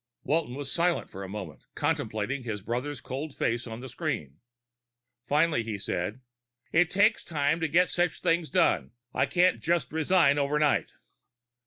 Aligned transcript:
Walton 0.23 0.55
was 0.55 0.71
silent 0.71 1.11
for 1.11 1.21
a 1.23 1.29
moment, 1.29 1.61
contemplating 1.75 2.41
his 2.41 2.63
brother's 2.63 2.99
cold 2.99 3.35
face 3.37 3.67
on 3.67 3.81
the 3.81 3.87
screen. 3.87 4.39
Finally 5.27 5.61
he 5.61 5.77
said, 5.77 6.21
"It 6.71 6.89
takes 6.89 7.23
time 7.23 7.59
to 7.59 7.67
get 7.67 7.87
such 7.87 8.19
things 8.19 8.49
done. 8.49 8.93
I 9.13 9.27
can't 9.27 9.59
just 9.59 9.91
resign 9.91 10.39
overnight." 10.39 10.93